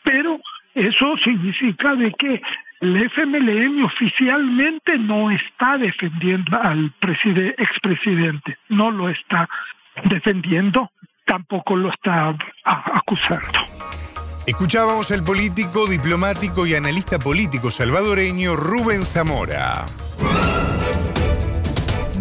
Pero 0.03 0.39
eso 0.74 1.18
significa 1.24 1.96
de 1.96 2.12
que 2.13 2.42
el 2.82 3.10
FMLN 3.10 3.84
oficialmente 3.84 4.98
no 4.98 5.30
está 5.30 5.78
defendiendo 5.78 6.60
al 6.60 6.92
expresidente, 7.58 8.58
no 8.70 8.90
lo 8.90 9.10
está 9.10 9.48
defendiendo, 10.06 10.92
tampoco 11.25 11.75
lo 11.75 11.90
está 11.92 12.36
acusando. 12.63 13.60
Escuchábamos 14.48 15.12
al 15.12 15.24
político, 15.24 15.86
diplomático 15.86 16.66
y 16.66 16.74
analista 16.74 17.20
político 17.20 17.70
salvadoreño 17.70 18.56
Rubén 18.56 19.06
Zamora. 19.06 19.86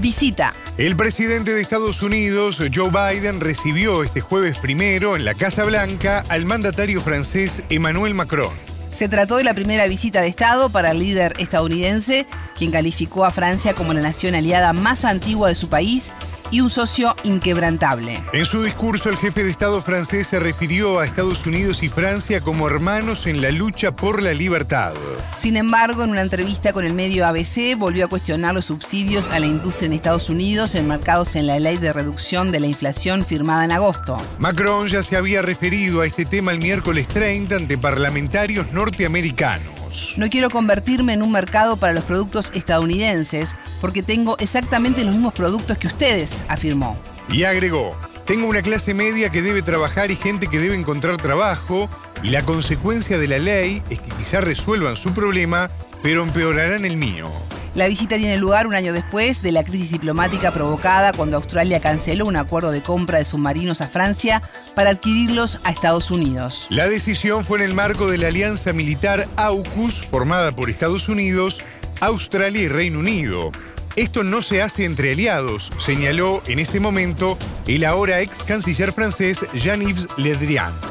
Visita. 0.01 0.55
El 0.79 0.97
presidente 0.97 1.53
de 1.53 1.61
Estados 1.61 2.03
Unidos, 2.03 2.63
Joe 2.75 2.91
Biden, 2.91 3.41
recibió 3.41 4.03
este 4.03 4.21
jueves 4.21 4.57
primero 4.57 5.15
en 5.15 5.25
la 5.25 5.35
Casa 5.35 5.65
Blanca 5.65 6.25
al 6.29 6.47
mandatario 6.47 7.01
francés 7.01 7.63
Emmanuel 7.69 8.15
Macron. 8.15 8.53
Se 8.93 9.09
trató 9.09 9.37
de 9.37 9.45
la 9.45 9.55
primera 9.55 9.87
visita 9.87 10.21
de 10.21 10.29
Estado 10.29 10.71
para 10.71 10.91
el 10.91 10.99
líder 10.99 11.35
estadounidense, 11.39 12.27
quien 12.57 12.71
calificó 12.71 13.25
a 13.25 13.31
Francia 13.31 13.75
como 13.75 13.93
la 13.93 14.01
nación 14.01 14.35
aliada 14.35 14.73
más 14.73 15.05
antigua 15.05 15.49
de 15.49 15.55
su 15.55 15.69
país 15.69 16.11
y 16.51 16.61
un 16.61 16.71
socio 16.71 17.15
inquebrantable. 17.25 18.23
En 18.33 18.45
su 18.45 18.63
discurso, 18.63 19.09
el 19.09 19.17
jefe 19.17 19.45
de 19.45 19.51
Estado 19.51 19.81
francés 19.81 20.29
se 20.29 20.39
refirió 20.39 20.99
a 20.99 21.05
Estados 21.05 21.47
Unidos 21.47 21.83
y 21.83 21.89
Francia 21.89 22.41
como 22.41 22.69
hermanos 22.69 23.27
en 23.27 23.41
la 23.41 23.51
lucha 23.51 23.95
por 23.95 24.23
la 24.23 24.35
libertad. 24.35 24.93
Sin 25.39 25.57
embargo, 25.57 26.05
en 26.05 26.11
una 26.11 26.23
entrevista 26.23 26.73
con 26.73 26.85
el 26.85 26.95
medio 26.95 27.27
ABC, 27.27 27.77
volvió 27.77 28.07
a 28.07 28.09
cuestionar 28.09 28.55
los 28.55 28.67
subsidios 28.67 29.31
a 29.31 29.39
la 29.39 29.47
industria 29.47 29.87
en 29.87 29.93
Estados 29.93 30.31
Unidos 30.31 30.75
enmarcados 30.75 31.37
en 31.37 31.47
la 31.47 31.59
ley 31.59 31.79
de 31.79 31.93
reducción 31.93 32.53
de 32.53 32.61
la 32.61 32.67
inflación 32.67 33.25
firmada 33.25 33.65
en 33.65 33.73
agosto. 33.73 34.21
Macron 34.39 34.89
ya 34.89 35.03
se 35.03 35.17
había 35.17 35.43
referido 35.43 36.01
a 36.03 36.07
este 36.07 36.25
tema 36.25 36.53
el 36.53 36.59
miércoles 36.59 37.09
30 37.09 37.57
ante 37.57 37.79
parlamentarios 37.79 38.73
norteamericanos. 38.73 39.80
No 40.17 40.29
quiero 40.29 40.51
convertirme 40.51 41.15
en 41.15 41.23
un 41.23 41.33
mercado 41.33 41.77
para 41.77 41.93
los 41.93 42.05
productos 42.05 42.51
estadounidenses 42.55 43.57
porque 43.81 44.03
tengo 44.03 44.37
exactamente 44.39 45.05
los 45.05 45.15
mismos 45.15 45.35
productos 45.35 45.79
que 45.79 45.87
ustedes, 45.87 46.45
afirmó. 46.49 46.97
Y 47.29 47.45
agregó, 47.45 47.97
tengo 48.27 48.49
una 48.49 48.63
clase 48.63 48.95
media 48.95 49.31
que 49.31 49.43
debe 49.43 49.63
trabajar 49.63 50.11
y 50.11 50.17
gente 50.17 50.47
que 50.47 50.59
debe 50.59 50.75
encontrar 50.75 51.17
trabajo 51.17 51.89
y 52.23 52.31
la 52.31 52.43
consecuencia 52.43 53.19
de 53.19 53.29
la 53.29 53.39
ley 53.39 53.83
es 53.91 53.99
que 54.01 54.11
quizás 54.11 54.45
resuelvan 54.45 54.97
su 54.97 55.13
problema, 55.13 55.71
pero 56.03 56.23
empeorarán 56.23 56.85
el 56.85 56.97
mío. 56.97 57.31
La 57.75 57.87
visita 57.87 58.17
tiene 58.17 58.37
lugar 58.37 58.67
un 58.67 58.75
año 58.75 58.93
después 58.93 59.43
de 59.43 59.53
la 59.53 59.63
crisis 59.63 59.93
diplomática 59.93 60.53
provocada 60.53 61.13
cuando 61.13 61.37
Australia 61.37 61.81
canceló 61.81 62.27
un 62.27 62.35
acuerdo 62.35 62.73
de 62.73 62.83
compra 62.83 63.19
de 63.19 63.25
submarinos 63.25 63.81
a 63.81 63.87
Francia 63.87 64.43
para 64.75 64.91
adquirirlos 64.91 65.61
a 65.63 65.71
Estados 65.71 66.11
Unidos. 66.11 66.67
La 66.71 66.89
decisión 66.89 67.45
fue 67.45 67.59
en 67.59 67.67
el 67.67 67.75
marco 67.75 68.11
de 68.11 68.19
la 68.19 68.27
alianza 68.27 68.73
militar 68.73 69.29
AUKUS 69.37 70.05
formada 70.05 70.51
por 70.51 70.69
Estados 70.69 71.09
Unidos, 71.09 71.61
Australia 72.01 72.63
y 72.63 72.69
Reino 72.69 72.99
Unido. 72.99 73.53
Esto 73.95 74.25
no 74.25 74.43
se 74.43 74.63
hace 74.63 74.85
entre 74.85 75.13
aliados, 75.13 75.71
señaló 75.79 76.43
en 76.49 76.59
ese 76.59 76.81
momento 76.81 77.39
el 77.69 77.85
ahora 77.85 78.21
ex 78.21 78.43
canciller 78.43 78.93
francés 78.93 79.39
Jean-Yves 79.55 80.09
Le 80.17 80.35
Drian. 80.35 80.90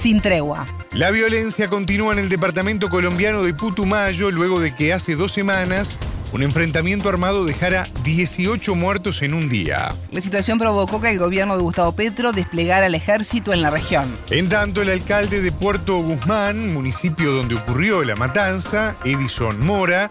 Sin 0.00 0.22
tregua. 0.22 0.66
La 0.92 1.10
violencia 1.10 1.68
continúa 1.68 2.14
en 2.14 2.20
el 2.20 2.30
departamento 2.30 2.88
colombiano 2.88 3.42
de 3.42 3.52
Putumayo 3.52 4.30
luego 4.30 4.58
de 4.58 4.74
que 4.74 4.94
hace 4.94 5.14
dos 5.14 5.32
semanas 5.32 5.98
un 6.32 6.42
enfrentamiento 6.42 7.08
armado 7.08 7.44
dejara 7.44 7.88
18 8.04 8.74
muertos 8.76 9.20
en 9.22 9.34
un 9.34 9.48
día. 9.48 9.94
La 10.12 10.20
situación 10.20 10.58
provocó 10.58 11.00
que 11.00 11.10
el 11.10 11.18
gobierno 11.18 11.56
de 11.56 11.62
Gustavo 11.62 11.92
Petro 11.92 12.32
desplegara 12.32 12.86
el 12.86 12.94
ejército 12.94 13.52
en 13.52 13.62
la 13.62 13.70
región. 13.70 14.16
En 14.30 14.48
tanto, 14.48 14.80
el 14.80 14.90
alcalde 14.90 15.42
de 15.42 15.52
Puerto 15.52 15.98
Guzmán, 15.98 16.72
municipio 16.72 17.32
donde 17.32 17.56
ocurrió 17.56 18.04
la 18.04 18.16
matanza, 18.16 18.96
Edison 19.04 19.58
Mora, 19.60 20.08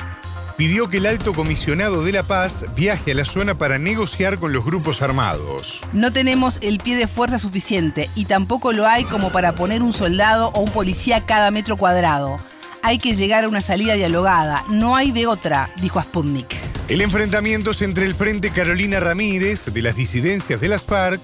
pidió 0.59 0.89
que 0.89 0.97
el 0.97 1.05
alto 1.05 1.33
comisionado 1.33 2.03
de 2.03 2.11
la 2.11 2.23
paz 2.23 2.65
viaje 2.75 3.13
a 3.13 3.15
la 3.15 3.23
zona 3.23 3.57
para 3.57 3.79
negociar 3.79 4.39
con 4.39 4.51
los 4.51 4.65
grupos 4.65 5.01
armados. 5.01 5.79
No 5.93 6.11
tenemos 6.11 6.59
el 6.61 6.79
pie 6.79 6.97
de 6.97 7.07
fuerza 7.07 7.39
suficiente 7.39 8.09
y 8.13 8.25
tampoco 8.25 8.73
lo 8.73 8.85
hay 8.85 9.05
como 9.05 9.31
para 9.31 9.55
poner 9.55 9.81
un 9.81 9.93
soldado 9.93 10.49
o 10.49 10.59
un 10.59 10.69
policía 10.69 11.25
cada 11.25 11.49
metro 11.49 11.77
cuadrado. 11.77 12.41
Hay 12.83 12.97
que 12.97 13.13
llegar 13.13 13.45
a 13.45 13.47
una 13.47 13.61
salida 13.61 13.93
dialogada, 13.93 14.65
no 14.69 14.97
hay 14.97 15.13
de 15.13 15.27
otra, 15.27 15.71
dijo 15.79 16.01
Sputnik. 16.01 16.53
El 16.89 16.99
enfrentamiento 16.99 17.71
es 17.71 17.81
entre 17.81 18.05
el 18.05 18.13
Frente 18.13 18.51
Carolina 18.51 18.99
Ramírez 18.99 19.63
de 19.73 19.81
las 19.81 19.95
disidencias 19.95 20.59
de 20.59 20.67
las 20.67 20.83
FARC 20.83 21.21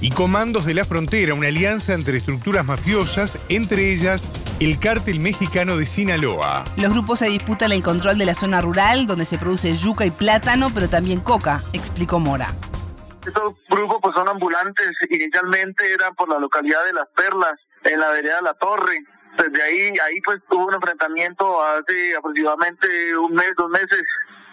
y 0.00 0.10
Comandos 0.10 0.66
de 0.66 0.74
la 0.74 0.84
Frontera, 0.84 1.34
una 1.34 1.48
alianza 1.48 1.94
entre 1.94 2.16
estructuras 2.16 2.64
mafiosas, 2.66 3.40
entre 3.48 3.90
ellas 3.90 4.30
el 4.60 4.78
cártel 4.78 5.20
mexicano 5.20 5.76
de 5.76 5.86
Sinaloa. 5.86 6.64
Los 6.76 6.92
grupos 6.92 7.20
se 7.20 7.28
disputan 7.28 7.72
el 7.72 7.82
control 7.82 8.18
de 8.18 8.26
la 8.26 8.34
zona 8.34 8.60
rural, 8.60 9.06
donde 9.06 9.24
se 9.24 9.38
produce 9.38 9.76
yuca 9.76 10.04
y 10.06 10.10
plátano, 10.10 10.70
pero 10.74 10.88
también 10.88 11.20
coca, 11.20 11.62
explicó 11.72 12.18
Mora. 12.18 12.48
Estos 13.26 13.54
grupos 13.70 13.98
pues 14.02 14.14
son 14.14 14.28
ambulantes, 14.28 14.86
inicialmente 15.08 15.92
eran 15.92 16.14
por 16.14 16.28
la 16.28 16.38
localidad 16.38 16.84
de 16.84 16.92
Las 16.92 17.08
Perlas, 17.16 17.58
en 17.84 17.98
la 17.98 18.08
vereda 18.10 18.40
La 18.42 18.54
Torre. 18.54 19.02
Desde 19.38 19.62
ahí, 19.62 19.88
ahí 19.98 20.20
pues 20.24 20.40
tuvo 20.48 20.66
un 20.66 20.74
enfrentamiento 20.74 21.62
hace 21.64 22.14
aproximadamente 22.16 22.86
un 23.18 23.34
mes, 23.34 23.50
dos 23.56 23.70
meses, 23.70 24.04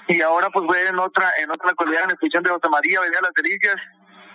y 0.07 0.21
ahora 0.21 0.49
pues 0.51 0.65
fue 0.65 0.87
en 0.87 0.97
otra, 0.99 1.31
en 1.41 1.51
otra 1.51 1.69
localidad, 1.69 2.03
en 2.03 2.09
la 2.09 2.15
de 2.19 2.49
José 2.49 2.69
María, 2.69 2.99
vereda 3.01 3.21
Las 3.21 3.33
Delicias, 3.33 3.75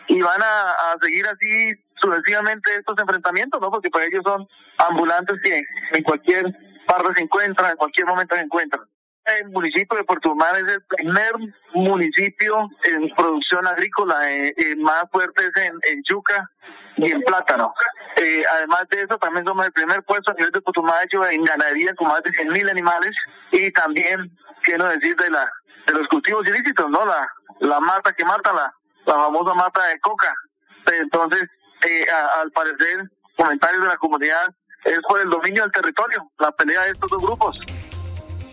y 0.09 0.21
van 0.21 0.43
a, 0.43 0.97
seguir 1.01 1.27
así 1.27 1.73
sucesivamente 2.01 2.75
estos 2.75 2.99
enfrentamientos, 2.99 3.61
¿no? 3.61 3.71
Porque 3.71 3.91
para 3.91 4.07
ellos 4.07 4.23
son 4.25 4.47
ambulantes 4.79 5.41
que 5.43 5.63
en 5.93 6.03
cualquier 6.03 6.45
parte 6.87 7.15
se 7.15 7.23
encuentran, 7.23 7.73
en 7.73 7.77
cualquier 7.77 8.07
momento 8.07 8.35
se 8.35 8.43
encuentran. 8.43 8.83
El 9.25 9.49
municipio 9.51 9.99
de 9.99 10.05
Puerto 10.05 10.31
Humán 10.31 10.55
es 10.57 10.75
el 10.75 10.83
primer 10.85 11.33
municipio 11.75 12.69
en 12.85 13.13
producción 13.17 13.67
agrícola, 13.67 14.31
eh, 14.31 14.55
eh, 14.57 14.77
más 14.77 15.11
fuerte 15.11 15.47
es 15.47 15.57
en, 15.57 15.75
en 15.83 16.03
yuca 16.09 16.49
y 16.97 17.11
en 17.11 17.23
plátano. 17.23 17.75
Eh, 18.17 18.45
además 18.49 18.89
de 18.89 19.03
eso, 19.03 19.19
también 19.19 19.45
somos 19.45 19.67
el 19.67 19.73
primer 19.73 20.05
puesto 20.05 20.31
a 20.31 20.35
nivel 20.35 20.53
de 20.53 20.61
Putumayo 20.61 21.27
en 21.27 21.43
ganadería 21.43 21.95
con 21.97 22.07
más 22.07 22.23
de 22.23 22.31
100.000 22.31 22.71
animales 22.71 23.17
y 23.51 23.73
también, 23.73 24.31
quiero 24.63 24.87
decir, 24.89 25.17
de 25.17 25.31
la 25.31 25.51
de 25.87 25.93
los 25.93 26.09
cultivos 26.09 26.47
ilícitos, 26.47 26.91
¿no? 26.91 27.05
La, 27.05 27.29
la 27.61 27.81
mata 27.81 28.13
que 28.13 28.25
mata, 28.25 28.53
la, 28.53 28.75
la 29.07 29.15
famosa 29.15 29.55
mata 29.55 29.87
de 29.87 29.99
coca. 30.01 30.35
Entonces, 31.01 31.49
eh, 31.83 32.07
al 32.41 32.51
parecer, 32.53 33.11
comentarios 33.37 33.83
de 33.83 33.89
la 33.89 33.97
comunidad 33.97 34.55
es 34.85 34.99
por 35.09 35.21
el 35.21 35.31
dominio 35.31 35.63
del 35.63 35.73
territorio, 35.73 36.31
la 36.39 36.53
pelea 36.53 36.83
de 36.83 36.91
estos 36.91 37.11
dos 37.11 37.23
grupos. 37.23 37.59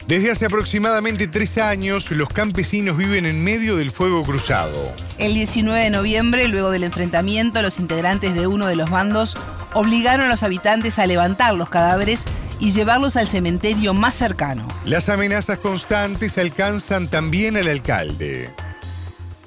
Desde 0.07 0.31
hace 0.31 0.45
aproximadamente 0.47 1.27
tres 1.27 1.57
años, 1.57 2.11
los 2.11 2.27
campesinos 2.27 2.97
viven 2.97 3.25
en 3.25 3.41
medio 3.43 3.77
del 3.77 3.89
fuego 3.89 4.23
cruzado. 4.23 4.93
El 5.17 5.33
19 5.33 5.79
de 5.79 5.89
noviembre, 5.89 6.47
luego 6.49 6.71
del 6.71 6.83
enfrentamiento, 6.83 7.61
los 7.61 7.79
integrantes 7.79 8.35
de 8.35 8.47
uno 8.47 8.67
de 8.67 8.75
los 8.75 8.89
bandos 8.89 9.37
obligaron 9.73 10.25
a 10.25 10.29
los 10.29 10.43
habitantes 10.43 10.99
a 10.99 11.07
levantar 11.07 11.55
los 11.55 11.69
cadáveres 11.69 12.25
y 12.59 12.71
llevarlos 12.71 13.15
al 13.15 13.27
cementerio 13.27 13.93
más 13.93 14.13
cercano. 14.13 14.67
Las 14.85 15.07
amenazas 15.07 15.57
constantes 15.59 16.37
alcanzan 16.37 17.09
también 17.09 17.55
al 17.55 17.69
alcalde. 17.69 18.53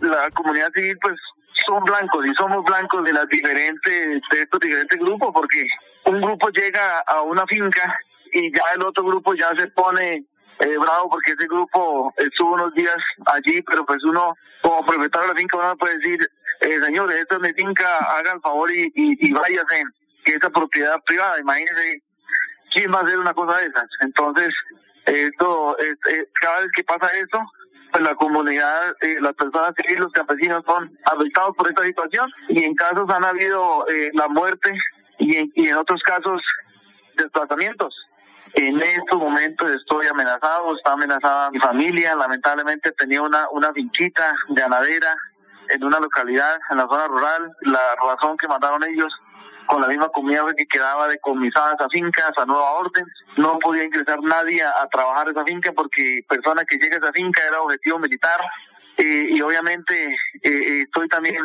La 0.07 0.31
comunidad 0.31 0.71
civil, 0.73 0.97
pues, 1.01 1.19
son 1.67 1.83
blancos 1.85 2.25
y 2.27 2.35
somos 2.35 2.65
blancos 2.65 3.05
de 3.05 3.13
las 3.13 3.29
diferentes, 3.29 4.23
de 4.31 4.43
estos 4.43 4.61
diferentes 4.61 4.99
grupos, 4.99 5.31
porque 5.33 5.67
un 6.05 6.21
grupo 6.21 6.49
llega 6.51 7.01
a 7.07 7.23
una 7.23 7.47
finca 7.47 7.99
y 8.33 8.53
ya 8.53 8.63
el 8.75 8.83
otro 8.83 9.05
grupo 9.05 9.35
ya 9.35 9.55
se 9.57 9.67
pone 9.69 10.25
eh, 10.59 10.79
bravo 10.79 11.11
porque 11.11 11.33
ese 11.33 11.47
grupo 11.47 12.13
estuvo 12.17 12.55
unos 12.55 12.75
días 12.75 12.97
allí, 13.27 13.63
pero 13.63 13.85
pues 13.85 14.03
uno, 14.05 14.35
como 14.63 14.85
propietario 14.85 15.29
de 15.29 15.35
la 15.35 15.39
finca, 15.39 15.57
uno 15.57 15.77
puede 15.77 15.99
decir, 15.99 16.21
eh, 16.61 16.81
señores, 16.83 17.21
esta 17.21 17.37
es 17.37 17.43
mi 17.43 17.53
finca, 17.53 17.99
hagan 17.99 18.41
favor 18.41 18.71
y, 18.71 18.85
y, 18.95 19.29
y 19.29 19.33
váyanse, 19.33 19.83
que 20.25 20.35
esa 20.35 20.51
propiedad 20.51 21.01
privada, 21.05 21.41
imagínense 21.41 22.03
quién 22.73 22.93
va 22.93 23.01
a 23.01 23.03
hacer 23.03 23.19
una 23.19 23.35
cosa 23.35 23.59
de 23.59 23.67
esas. 23.67 23.89
Entonces, 24.01 24.55
esto, 25.07 25.77
cada 26.41 26.61
vez 26.61 26.71
que 26.75 26.85
pasa 26.85 27.09
eso, 27.13 27.39
pues 27.97 28.05
la 28.11 28.15
comunidad, 28.15 28.95
eh, 29.00 29.17
las 29.23 29.35
personas 29.35 29.75
civiles, 29.75 30.00
los 30.00 30.12
campesinos 30.12 30.62
son 30.67 30.91
afectados 31.07 31.57
por 31.57 31.67
esta 31.67 31.83
situación 31.83 32.31
y 32.49 32.62
en 32.62 32.75
casos 32.75 33.09
han 33.09 33.25
habido 33.25 33.88
eh, 33.88 34.11
la 34.12 34.29
muerte 34.29 34.75
y 35.19 35.37
en, 35.37 35.50
y 35.55 35.69
en 35.69 35.76
otros 35.76 36.03
casos 36.03 36.43
desplazamientos. 37.17 37.95
En 38.53 38.83
estos 38.83 39.19
momentos 39.19 39.71
estoy 39.71 40.09
amenazado, 40.09 40.76
está 40.76 40.93
amenazada 40.93 41.50
mi 41.50 41.59
familia, 41.59 42.15
lamentablemente 42.15 42.93
tenía 42.93 43.23
una, 43.23 43.49
una 43.50 43.73
finquita 43.73 44.31
de 44.49 44.61
ganadera 44.61 45.17
en 45.71 45.83
una 45.83 45.99
localidad, 45.99 46.59
en 46.71 46.76
la 46.76 46.87
zona 46.88 47.07
rural, 47.07 47.50
la 47.62 47.81
razón 47.97 48.37
que 48.37 48.47
mandaron 48.47 48.85
ellos 48.85 49.11
con 49.67 49.83
la 49.83 49.89
misma 49.89 50.09
comida 50.09 50.43
que 50.57 50.67
quedaba 50.67 51.09
decomisada 51.09 51.75
esa 51.75 51.89
finca, 51.89 52.23
esa 52.31 52.45
nueva 52.45 52.73
orden, 52.73 53.05
no 53.37 53.59
podía 53.59 53.85
ingresar 53.85 54.21
nadie 54.23 54.63
a, 54.63 54.87
trabajar 54.91 55.29
esa 55.29 55.45
finca 55.45 55.73
porque 55.73 56.21
persona 56.29 56.65
que 56.65 56.77
llega 56.77 56.97
a 56.97 56.99
esa 56.99 57.13
finca 57.13 57.43
era 57.47 57.61
objetivo 57.61 57.99
militar 57.99 58.41
eh, 58.97 59.27
y 59.31 59.41
obviamente 59.43 60.07
eh, 60.07 60.17
eh, 60.43 60.83
estoy 60.83 61.09
también 61.09 61.37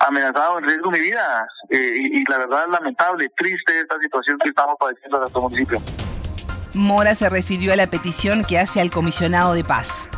amenazado 0.00 0.58
en 0.58 0.64
riesgo 0.64 0.90
mi 0.90 1.00
vida 1.00 1.46
y, 1.70 2.20
y, 2.20 2.24
la 2.24 2.38
verdad 2.38 2.64
es 2.66 2.70
lamentable, 2.70 3.28
triste 3.36 3.80
esta 3.80 3.98
situación 3.98 4.38
que 4.38 4.50
estamos 4.50 4.76
padeciendo 4.78 5.16
en 5.16 5.20
nuestro 5.22 5.42
municipio. 5.42 5.80
Mora 6.74 7.14
se 7.14 7.28
refirió 7.30 7.72
a 7.72 7.76
la 7.76 7.86
petición 7.88 8.44
que 8.44 8.58
hace 8.58 8.80
al 8.80 8.90
comisionado 8.90 9.54
de 9.54 9.64
paz. 9.64 10.10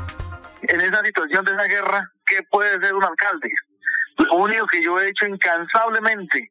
En 0.62 0.80
esa 0.80 1.00
situación 1.02 1.44
de 1.44 1.52
esa 1.52 1.62
guerra, 1.62 2.10
¿qué 2.26 2.42
puede 2.50 2.78
ser 2.80 2.94
un 2.94 3.04
alcalde? 3.04 3.50
Lo 4.20 4.34
único 4.34 4.66
que 4.66 4.82
yo 4.82 5.00
he 5.00 5.08
hecho 5.08 5.26
incansablemente 5.26 6.48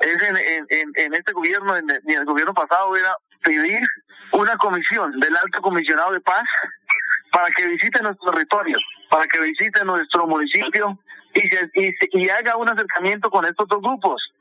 es 0.00 0.22
en, 0.22 0.94
en, 0.96 1.14
este 1.14 1.32
gobierno, 1.32 1.76
en, 1.76 1.90
en 1.90 2.10
el 2.10 2.24
gobierno 2.24 2.54
pasado, 2.54 2.96
era 2.96 3.14
pedir 3.42 3.80
una 4.32 4.56
comisión 4.56 5.18
del 5.20 5.36
alto 5.36 5.60
comisionado 5.60 6.12
de 6.12 6.20
paz 6.20 6.44
para 7.30 7.48
que 7.54 7.66
visite 7.66 8.00
nuestro 8.02 8.30
territorio, 8.32 8.78
para 9.10 9.26
que 9.26 9.40
visite 9.40 9.84
nuestro 9.84 10.26
municipio 10.26 10.98
y, 11.34 11.48
se, 11.48 11.70
y, 11.74 11.94
y 12.12 12.28
haga 12.28 12.56
un 12.56 12.68
acercamiento 12.68 13.30
con 13.30 13.44
estos 13.44 13.68
dos 13.68 13.80
grupos 13.80 14.32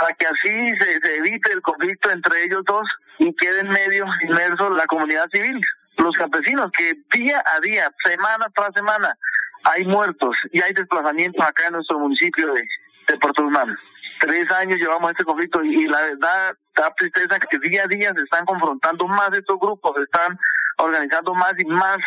para 0.00 0.14
que 0.14 0.26
así 0.26 0.76
se, 0.76 1.00
se, 1.00 1.16
evite 1.16 1.52
el 1.52 1.62
conflicto 1.62 2.10
entre 2.10 2.44
ellos 2.44 2.64
dos 2.64 2.86
y 3.18 3.34
quede 3.36 3.60
en 3.60 3.70
medio 3.70 4.06
inmerso 4.22 4.70
la 4.70 4.86
comunidad 4.86 5.28
civil, 5.30 5.60
los 5.98 6.16
campesinos 6.16 6.70
que 6.76 6.94
día 7.12 7.42
a 7.44 7.60
día, 7.60 7.90
semana 8.02 8.46
tras 8.54 8.72
semana, 8.74 9.16
hay 9.64 9.84
muertos 9.84 10.36
y 10.52 10.62
hay 10.62 10.72
desplazamientos 10.72 11.44
acá 11.44 11.66
en 11.66 11.74
nuestro 11.74 11.98
municipio 11.98 12.52
de, 12.52 12.62
de 13.08 13.18
Puerto 13.18 13.42
Humano. 13.42 13.74
Tres 14.20 14.50
años 14.52 14.78
llevamos 14.78 15.10
este 15.10 15.24
conflicto 15.24 15.62
y, 15.62 15.84
y 15.84 15.86
la 15.86 16.00
verdad 16.00 16.56
da 16.76 16.94
tristeza 16.96 17.38
que 17.38 17.58
día 17.58 17.84
a 17.84 17.88
día 17.88 18.12
se 18.14 18.22
están 18.22 18.44
confrontando 18.44 19.06
más 19.06 19.32
estos 19.32 19.58
grupos, 19.58 19.96
se 19.96 20.02
están 20.02 20.38
organizando 20.78 21.34
más 21.34 21.58
y 21.58 21.64
más 21.64 21.98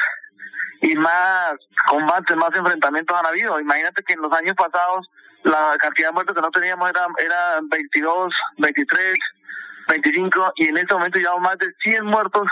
y 0.81 0.95
más 0.95 1.57
combates, 1.89 2.37
más 2.37 2.53
enfrentamientos 2.53 3.17
han 3.17 3.25
habido. 3.25 3.59
Imagínate 3.59 4.03
que 4.03 4.13
en 4.13 4.21
los 4.21 4.31
años 4.31 4.55
pasados 4.55 5.09
la 5.43 5.75
cantidad 5.79 6.09
de 6.09 6.13
muertos 6.13 6.35
que 6.35 6.41
no 6.41 6.51
teníamos 6.51 6.89
era, 6.89 7.07
era 7.23 7.59
22, 7.63 8.33
23, 8.57 9.15
25 9.89 10.53
y 10.57 10.67
en 10.67 10.77
este 10.77 10.93
momento 10.93 11.17
llevamos 11.17 11.41
más 11.41 11.57
de 11.57 11.71
100 11.81 12.05
muertos 12.05 12.47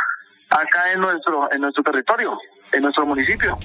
acá 0.50 0.92
en 0.92 1.02
nuestro 1.02 1.52
en 1.52 1.62
nuestro 1.62 1.84
territorio, 1.84 2.38
en 2.72 2.84
nuestro 2.84 3.06
municipio. 3.06 3.58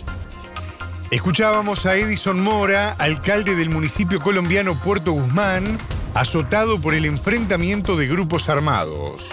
Escuchábamos 1.11 1.87
a 1.87 1.96
Edison 1.96 2.40
Mora, 2.40 2.92
alcalde 2.92 3.57
del 3.57 3.68
municipio 3.68 4.20
colombiano 4.20 4.77
Puerto 4.77 5.11
Guzmán, 5.11 5.77
azotado 6.14 6.81
por 6.81 6.94
el 6.94 7.05
enfrentamiento 7.05 7.96
de 7.96 8.07
grupos 8.07 8.49
armados. 8.49 9.25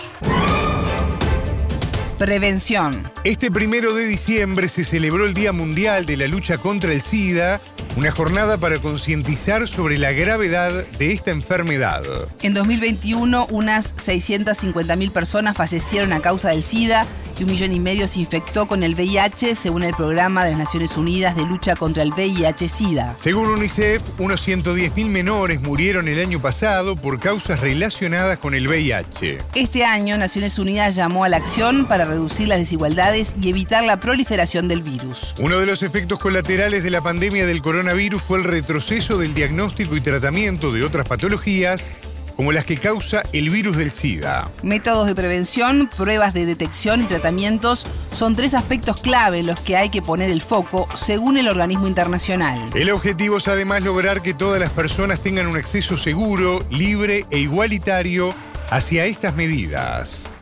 Prevención. 2.18 3.04
Este 3.24 3.52
primero 3.52 3.94
de 3.94 4.08
diciembre 4.08 4.70
se 4.70 4.84
celebró 4.84 5.28
el 5.28 5.36
Día 5.36 5.54
Mundial 5.54 6.08
de 6.08 6.18
la 6.18 6.28
Lucha 6.28 6.58
contra 6.58 6.92
el 6.92 7.00
SIDA, 7.00 7.62
una 7.96 8.10
jornada 8.10 8.58
para 8.58 8.80
concientizar 8.80 9.68
sobre 9.68 10.00
la 10.00 10.14
gravedad 10.14 10.84
de 10.98 11.12
esta 11.12 11.30
enfermedad. 11.30 12.02
En 12.42 12.56
2021, 12.56 13.46
unas 13.52 13.96
650.000 13.98 15.12
personas 15.12 15.56
fallecieron 15.56 16.12
a 16.12 16.22
causa 16.22 16.50
del 16.50 16.64
SIDA 16.64 17.06
y 17.40 17.44
un 17.44 17.52
millón 17.52 17.74
y 17.74 17.80
medio 17.80 18.08
se 18.08 18.22
infectó 18.22 18.68
con 18.68 18.84
el 18.84 18.96
VIH, 18.96 19.56
según 19.56 19.84
el 19.84 19.94
Programa 19.94 20.44
de 20.44 20.52
las 20.52 20.60
Naciones 20.60 20.98
Unidas 20.98 21.36
de 21.36 21.44
Lucha 21.46 21.76
contra 21.76 22.04
el 22.04 22.12
VIH-Sida. 22.12 23.16
Según 23.20 23.48
UNICEF, 23.48 24.02
unos 24.18 24.48
110.000 24.48 25.10
menores 25.10 25.62
murieron 25.62 26.08
el 26.08 26.20
año 26.20 26.40
pasado 26.40 26.96
por 26.96 27.20
causas 27.20 27.60
relacionadas 27.60 28.38
con 28.38 28.54
el 28.54 28.68
VIH. 28.68 29.40
Este 29.56 29.86
año, 29.86 30.18
Naciones 30.18 30.58
Unidas 30.60 30.96
llamó 30.96 31.24
a 31.24 31.30
la 31.30 31.38
acción 31.38 31.86
para 31.88 32.06
reducir 32.06 32.48
las 32.48 32.60
desigualdades 32.60 33.36
y 33.42 33.50
evitar 33.50 33.84
la 33.84 33.98
proliferación 33.98 34.68
del 34.68 34.82
virus. 34.82 35.36
Uno 35.40 35.60
de 35.60 35.66
los 35.66 35.84
efectos 35.84 36.20
colaterales 36.20 36.84
de 36.84 36.90
la 36.90 37.02
pandemia 37.02 37.46
del 37.46 37.62
coronavirus 37.62 38.22
fue 38.22 38.40
el 38.40 38.44
retroceso 38.44 39.18
del 39.18 39.34
diagnóstico 39.34 39.96
y 39.96 40.02
tratamiento 40.02 40.72
de 40.72 40.84
otras 40.84 41.08
patologías 41.08 41.90
como 42.38 42.52
las 42.52 42.66
que 42.66 42.78
causa 42.78 43.24
el 43.34 43.50
virus 43.50 43.76
del 43.78 43.92
SIDA. 43.92 44.50
Métodos 44.62 45.08
de 45.08 45.16
prevención, 45.16 45.90
pruebas 45.98 46.36
de 46.36 46.46
detección 46.46 47.02
y 47.02 47.06
tratamientos 47.06 47.88
son 48.14 48.36
tres 48.36 48.54
aspectos 48.54 48.98
clave 48.98 49.40
en 49.40 49.48
los 49.48 49.60
que 49.60 49.76
hay 49.76 49.90
que 49.90 50.04
poner 50.04 50.30
el 50.30 50.44
foco, 50.44 50.88
según 50.94 51.38
el 51.38 51.48
organismo 51.48 51.88
internacional. 51.88 52.70
El 52.76 52.92
objetivo 52.92 53.38
es 53.38 53.48
además 53.48 53.82
lograr 53.82 54.22
que 54.22 54.36
todas 54.36 54.62
las 54.62 54.70
personas 54.70 55.20
tengan 55.20 55.48
un 55.48 55.58
acceso 55.58 55.98
seguro, 55.98 56.64
libre 56.70 57.26
e 57.32 57.40
igualitario 57.40 58.36
hacia 58.70 59.06
estas 59.06 59.36
medidas. 59.36 60.36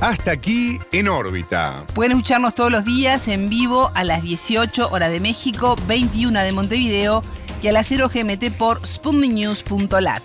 Hasta 0.00 0.30
aquí 0.30 0.78
en 0.92 1.08
órbita. 1.08 1.84
Pueden 1.94 2.12
escucharnos 2.12 2.54
todos 2.54 2.70
los 2.70 2.84
días 2.84 3.28
en 3.28 3.50
vivo 3.50 3.90
a 3.94 4.04
las 4.04 4.22
18 4.22 4.88
horas 4.92 5.10
de 5.10 5.20
México, 5.20 5.76
21 5.86 6.40
de 6.40 6.52
Montevideo 6.52 7.22
y 7.62 7.68
a 7.68 7.72
las 7.72 7.86
0 7.86 8.10
GMT 8.12 8.50
por 8.56 8.86
spundinews.lat. 8.86 10.22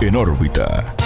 En 0.00 0.16
órbita. 0.16 1.03